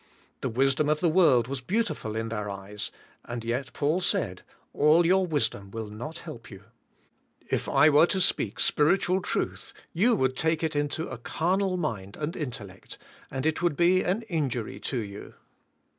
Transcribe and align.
The 0.39 0.49
wisdom 0.49 0.89
of 0.89 0.99
the 0.99 1.09
world 1.11 1.47
was 1.47 1.61
beautiful 1.61 2.15
in 2.15 2.29
their 2.29 2.49
eyes, 2.49 2.89
and 3.23 3.45
yet 3.45 3.71
Paul 3.71 4.01
said, 4.01 4.41
all 4.73 5.05
your 5.05 5.27
wisdom 5.27 5.69
will 5.69 5.89
not 5.89 6.17
help 6.17 6.49
you. 6.49 6.63
If 7.51 7.69
I 7.69 7.87
were 7.89 8.07
to 8.07 8.19
speak 8.19 8.59
spiritual 8.59 9.21
truth 9.21 9.73
you 9.93 10.15
would 10.15 10.35
take 10.35 10.63
it 10.63 10.75
into 10.75 11.07
a 11.07 11.19
carnal 11.19 11.77
mind 11.77 12.17
and 12.17 12.35
intellect 12.35 12.97
and 13.29 13.45
it 13.45 13.61
would 13.61 13.77
be 13.77 14.01
an 14.03 14.23
injur 14.27 14.63
v 14.65 14.79
to 14.79 14.97
you. 14.97 15.35